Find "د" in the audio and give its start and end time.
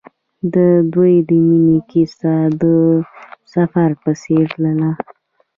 0.53-0.55, 1.29-1.31, 2.61-2.63